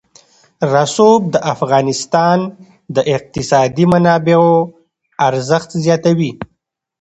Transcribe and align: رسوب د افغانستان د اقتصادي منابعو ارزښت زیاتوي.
رسوب 0.73 1.21
د 1.33 1.35
افغانستان 1.53 2.37
د 2.95 2.97
اقتصادي 3.15 3.85
منابعو 3.93 4.49
ارزښت 5.27 5.69
زیاتوي. 5.83 6.31